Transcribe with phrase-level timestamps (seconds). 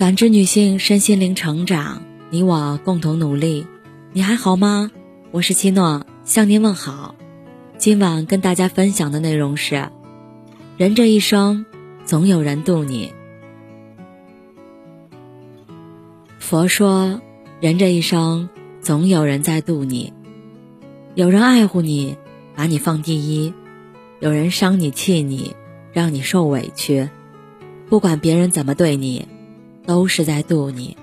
[0.00, 3.66] 感知女性身心灵成长，你我共同努力。
[4.14, 4.90] 你还好吗？
[5.30, 7.14] 我是七诺，向您问好。
[7.76, 9.90] 今晚跟大家分享的内容是：
[10.78, 11.66] 人这一生，
[12.06, 13.12] 总有人渡你。
[16.38, 17.20] 佛说，
[17.60, 18.48] 人这一生，
[18.80, 20.14] 总有人在渡你。
[21.14, 22.16] 有人爱护你，
[22.56, 23.52] 把你放第一；
[24.18, 25.54] 有人伤你、气你，
[25.92, 27.10] 让你受委屈。
[27.90, 29.28] 不管别人怎么对你。
[29.90, 30.96] 都是在渡你。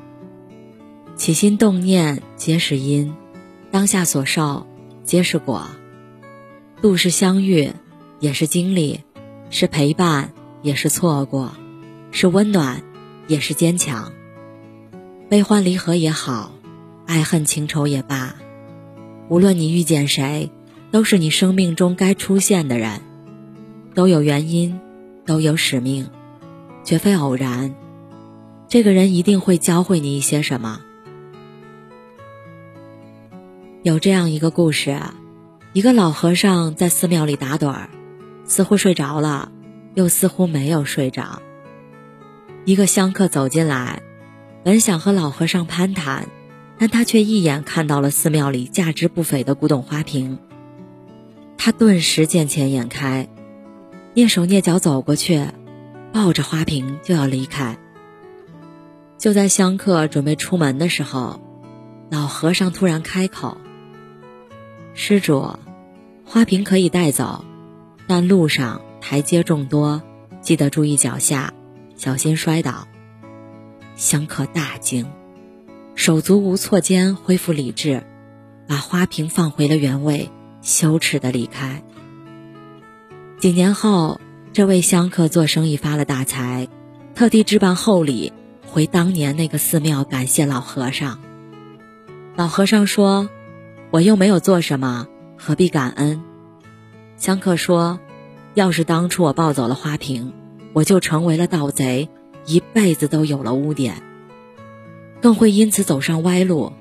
[1.18, 3.14] 起心动念皆是因，
[3.70, 4.66] 当下所受
[5.04, 5.68] 皆是果。
[6.82, 7.70] 渡是相遇，
[8.22, 9.02] 也是经历；
[9.50, 10.32] 是陪伴，
[10.62, 11.50] 也是错过；
[12.14, 12.82] 是温暖，
[13.28, 14.14] 也是坚强。
[15.28, 16.54] 悲欢离合也好，
[17.06, 18.36] 爱恨情仇也罢，
[19.28, 20.50] 无论你遇见谁，
[20.92, 23.02] 都是你生命中该出现的人，
[23.94, 24.80] 都有原因，
[25.26, 26.10] 都有使命，
[26.86, 27.76] 绝非偶然。
[28.70, 30.82] 这个人一定会教会你一些什么。
[33.82, 35.00] 有这样一个故事，
[35.72, 37.90] 一个老和尚在寺庙里打盹儿，
[38.44, 39.50] 似乎睡着了，
[39.96, 41.42] 又似乎没有睡着。
[42.66, 44.02] 一个香客走进来，
[44.66, 46.28] 本想和老和尚攀谈，
[46.78, 50.40] 但他却一眼看到了寺庙里价值不菲的古董花瓶。
[51.58, 53.30] 他顿时见钱眼开，
[54.14, 55.46] 蹑手蹑脚走过去，
[56.12, 57.78] 抱着花瓶就要离开。
[59.18, 61.42] 就在香客准备出门的时候，
[62.10, 63.58] 老和尚突然开口
[64.94, 65.58] ：“施主，
[66.24, 67.44] 花瓶可以带走，
[68.08, 70.04] 但路上台阶众多，
[70.42, 71.54] 记得注意脚下，
[71.96, 72.88] 小心摔倒。”
[73.98, 75.08] 香客大惊，
[75.96, 78.04] 手足无措间恢复理智，
[78.68, 80.30] 把花瓶放回了原位，
[80.62, 81.82] 羞耻的离开。
[83.40, 84.22] 几年后，
[84.54, 86.68] 这位香客做生意发了大财，
[87.16, 88.32] 特地置办厚礼。
[88.68, 91.20] 回当年那个寺庙感谢老和尚。
[92.36, 93.30] 老和尚说
[93.90, 95.08] ：“我又没有做什么，
[95.38, 96.22] 何必感恩？”
[97.18, 98.00] 香客说
[98.54, 100.34] ：“要是当初我抱走了花瓶，
[100.74, 102.10] 我就成为了盗贼，
[102.46, 104.04] 一辈子都有了污点，
[105.22, 106.74] 更会因此走上歪路。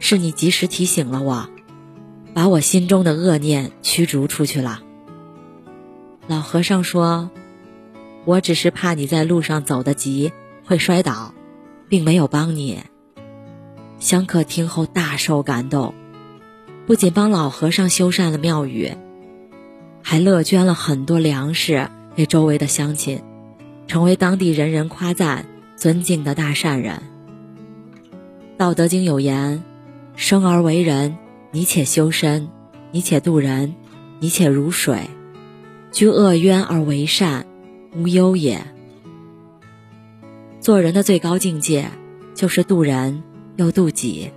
[0.00, 1.48] 是你及时提醒了我，
[2.34, 4.82] 把我心中的恶念驱逐出去了。”
[6.26, 7.30] 老和尚说
[8.26, 10.32] ：“我只是怕你在路上走得急。”
[10.70, 11.34] 会摔倒，
[11.88, 12.78] 并没有帮你。
[13.98, 15.92] 香客听后大受感动，
[16.86, 18.92] 不仅帮老和尚修缮了庙宇，
[20.00, 23.20] 还乐捐了很多粮食给周围的乡亲，
[23.88, 25.44] 成为当地人人夸赞、
[25.74, 27.02] 尊敬的大善人。
[28.56, 29.64] 道德经有言
[30.14, 31.18] ：“生而为人，
[31.50, 32.48] 你且修身，
[32.92, 33.74] 你且度人，
[34.20, 35.10] 你且如水，
[35.90, 37.44] 居恶渊而为善，
[37.96, 38.64] 无忧也。”
[40.60, 41.88] 做人的最高境界，
[42.34, 43.22] 就是渡人
[43.56, 44.30] 又渡己。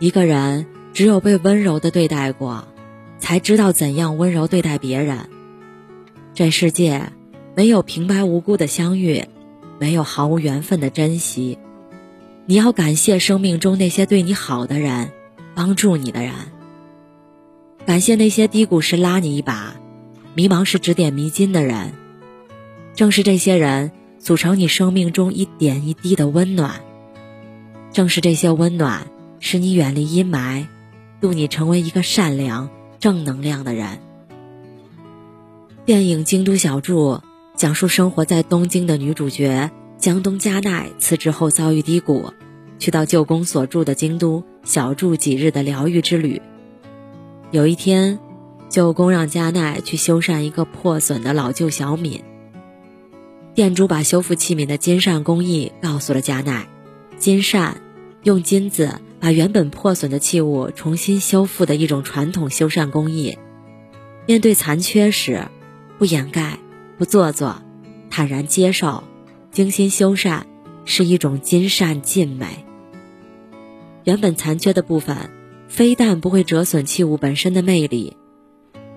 [0.00, 2.66] 一个人只有被温柔的对待过，
[3.20, 5.28] 才知道怎样温柔对待别人。
[6.34, 7.12] 这世界
[7.54, 9.24] 没有平白无故的相遇，
[9.78, 11.56] 没有毫无缘分的珍惜。
[12.46, 15.12] 你要感谢生命中那些对你好的人，
[15.54, 16.32] 帮助你的人。
[17.86, 19.76] 感谢那些低谷时拉你一把，
[20.34, 21.92] 迷茫时指点迷津的人。
[22.94, 23.92] 正是这些人。
[24.18, 26.80] 组成你生命中一点一滴的温暖，
[27.92, 29.06] 正是这些温暖，
[29.40, 30.66] 使你远离阴霾，
[31.20, 32.68] 渡你成为一个善良、
[32.98, 34.00] 正能量的人。
[35.84, 37.14] 电影《京都小筑》
[37.56, 42.34] 讲述生活在东京的女主角江东加奈辞职后遭遇低谷，
[42.78, 46.42] 去到舅公所住的京都小住几日的疗愈之旅。
[47.50, 48.18] 有一天，
[48.68, 52.22] 舅公让加奈去修缮一个破损的老旧小敏。
[53.58, 56.68] 店主把修复器皿的金善工艺告诉了加奈。
[57.18, 57.82] 金善
[58.22, 63.36] 用金子把原本破损的器物重新修复的一种传统修缮工艺。
[64.28, 65.48] 面对残缺时，
[65.98, 66.60] 不掩盖，
[66.98, 67.60] 不做作，
[68.10, 69.02] 坦然接受，
[69.50, 70.42] 精心修缮，
[70.84, 72.64] 是一种金善尽美。
[74.04, 75.30] 原本残缺的部分，
[75.66, 78.16] 非但不会折损器物本身的魅力，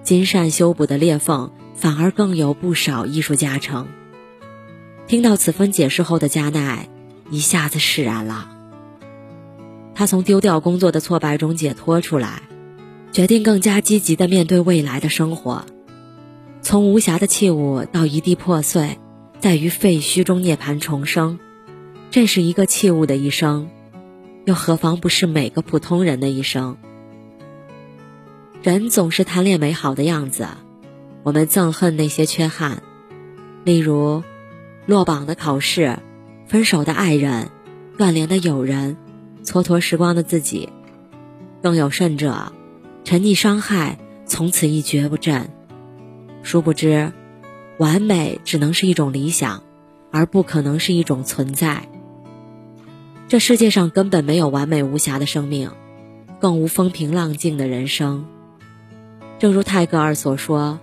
[0.03, 3.87] 金善修补的裂缝反而更有不少艺术加成。
[5.07, 6.87] 听到此番解释后的加奈
[7.29, 8.49] 一下子释然了。
[9.93, 12.43] 他从丢掉工作的挫败中解脱出来，
[13.11, 15.65] 决定更加积极的面对未来的生活。
[16.61, 18.99] 从无瑕的器物到一地破碎，
[19.39, 21.39] 在于废墟中涅槃重生，
[22.09, 23.69] 这是一个器物的一生，
[24.45, 26.77] 又何妨不是每个普通人的一生？
[28.63, 30.47] 人总是贪恋美好的样子，
[31.23, 32.81] 我们憎恨那些缺憾，
[33.65, 34.23] 例如。
[34.85, 35.99] 落榜的考试，
[36.47, 37.49] 分手的爱人，
[37.97, 38.97] 断联的友人，
[39.43, 40.69] 蹉跎时光的自己，
[41.61, 42.51] 更有甚者，
[43.03, 45.49] 沉溺伤害，从此一蹶不振。
[46.41, 47.11] 殊不知，
[47.77, 49.63] 完美只能是一种理想，
[50.11, 51.87] 而不可能是一种存在。
[53.27, 55.69] 这世界上根本没有完美无瑕的生命，
[56.39, 58.25] 更无风平浪静的人生。
[59.37, 60.79] 正如泰戈尔所说：“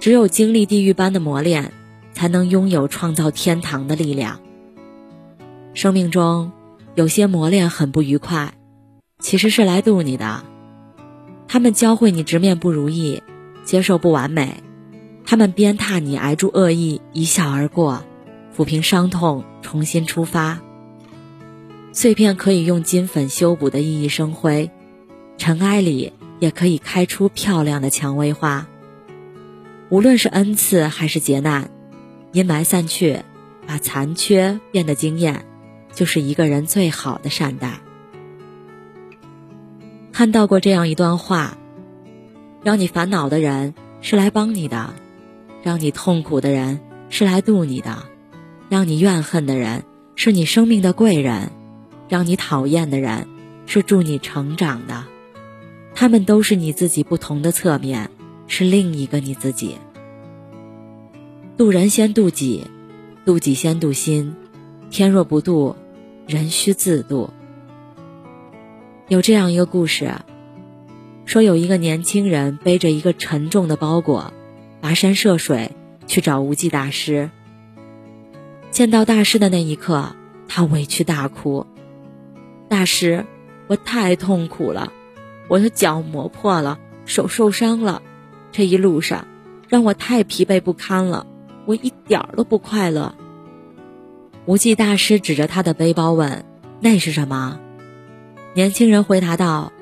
[0.00, 1.72] 只有经历地狱般的磨练，
[2.18, 4.40] 才能拥有创造天堂的力量。”
[5.72, 6.50] 生命中
[6.96, 8.54] 有些磨练很不愉快，
[9.20, 10.42] 其实是来渡你的。
[11.46, 13.22] 他们教会你直面不如意，
[13.64, 14.64] 接受不完美。
[15.24, 18.02] 他们鞭挞你挨住恶意，一笑而过，
[18.56, 20.58] 抚平伤痛，重新出发。
[21.92, 24.72] 碎片可以用金粉修补的熠熠生辉，
[25.36, 28.66] 尘埃里也可以开出漂亮的蔷薇花。
[29.88, 31.70] 无论是恩赐还是劫难，
[32.32, 33.20] 阴霾散去，
[33.66, 35.44] 把残缺变得惊艳，
[35.92, 37.80] 就是一个人最好的善待。
[40.12, 41.56] 看到过这样一段话：
[42.62, 44.94] 让你烦恼的人是来帮你的。
[45.60, 46.80] 让你痛苦的人
[47.10, 48.04] 是来渡你的，
[48.68, 49.82] 让你怨恨的人
[50.14, 51.50] 是你生命的贵人，
[52.08, 53.26] 让你讨厌的人
[53.66, 55.04] 是助你成长的，
[55.96, 58.08] 他们都是你自己不同的侧面，
[58.46, 59.76] 是另一个你自己。
[61.58, 62.68] 渡人先渡己，
[63.24, 64.36] 渡己先渡心，
[64.90, 65.74] 天若不渡，
[66.24, 67.30] 人须自渡。
[69.08, 70.12] 有这样一个故事，
[71.24, 74.32] 说有一个年轻人背着一个沉重的包裹。
[74.80, 75.72] 跋山涉水
[76.06, 77.28] 去找无忌大师。
[78.70, 80.14] 见到大师的那一刻，
[80.46, 81.66] 他委屈大哭
[82.70, 83.26] ：“大师，
[83.66, 84.92] 我太痛苦了，
[85.48, 88.00] 我的脚磨破了，手受伤了，
[88.52, 89.26] 这一路上
[89.66, 91.26] 让我太疲惫不堪了，
[91.68, 93.14] 我一点儿都不快乐。”
[94.46, 96.46] 无忌大师指着他的背包问
[96.80, 97.60] ：“那是什么？”
[98.56, 99.72] 年轻人回答道：“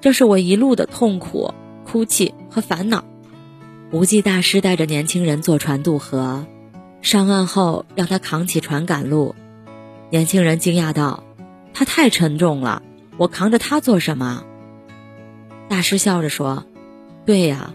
[0.00, 1.52] 这是我一路的痛苦、
[1.84, 3.04] 哭泣和烦恼。”
[3.92, 6.46] 无忌大师带着年轻人坐船渡河，
[7.02, 9.34] 上岸后让他扛起船赶路。
[10.08, 11.24] 年轻人惊讶道
[11.74, 12.82] ：“他太沉重了，
[13.18, 14.44] 我扛着他做什么？”
[15.68, 16.64] 大师笑着说
[17.26, 17.74] ：“对呀，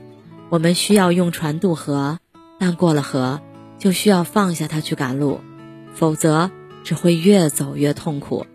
[0.50, 2.18] 我们需要用船渡河，
[2.66, 3.40] 但过了河
[3.78, 5.40] 就需要放下它去赶路，
[5.94, 6.50] 否则
[6.84, 8.48] 只会越走越痛苦。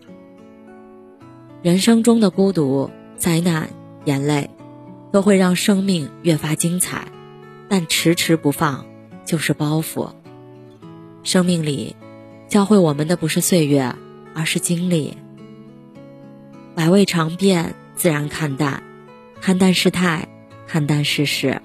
[1.61, 3.69] 人生中的孤独、灾难、
[4.03, 4.49] 眼泪，
[5.13, 7.07] 都会让生命越发精彩。”
[7.69, 8.85] 但迟迟不放，
[9.23, 10.09] 就是包袱。
[11.23, 11.95] 生命里，
[12.49, 13.95] 教会我们的不是岁月，
[14.33, 15.15] 而是经历。
[16.75, 18.83] 百味尝遍，自然看淡，
[19.39, 20.27] 看淡世态，
[20.67, 21.61] 看淡世事。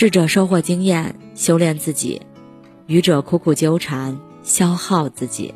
[0.00, 2.22] 智者收获经验，修炼自己；
[2.86, 5.52] 愚者苦苦纠缠，消耗自己。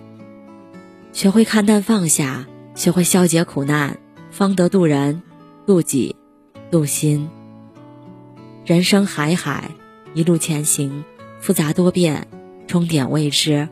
[1.15, 3.99] 学会看淡放下，学会消解苦难，
[4.31, 5.23] 方得渡人、
[5.65, 6.15] 渡己、
[6.71, 7.31] 渡心。
[8.67, 9.71] 人生海海，
[10.13, 11.05] 一路前行，
[11.41, 12.29] 复杂多变，
[12.67, 13.71] 终点未知。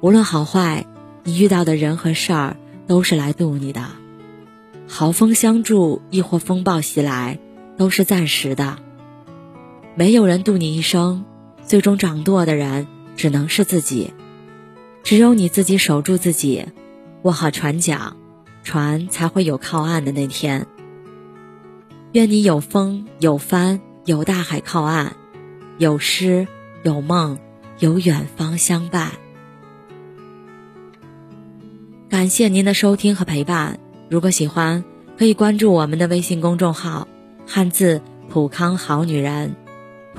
[0.00, 0.86] 无论好坏，
[1.24, 2.56] 你遇到的人和事儿
[2.86, 3.88] 都是来渡你的。
[4.86, 7.40] 好风相助，亦或风暴袭来，
[7.76, 8.78] 都是暂时的。
[10.00, 11.26] 没有人渡你一生，
[11.62, 12.86] 最终掌舵的人
[13.16, 14.14] 只能是自己。
[15.02, 16.64] 只有你自己守住自己，
[17.24, 18.14] 握好船桨，
[18.64, 20.66] 船才会有靠岸的那天。
[22.12, 23.78] 愿你有风有帆。
[24.06, 25.14] 有大海靠岸，
[25.76, 26.48] 有诗，
[26.82, 27.38] 有梦，
[27.78, 29.12] 有远方相伴。
[32.08, 33.78] 感谢您的收听和陪伴。
[34.08, 34.82] 如果喜欢，
[35.18, 37.06] 可以关注我们的微信公众号
[37.46, 39.54] “汉字普康好女人”，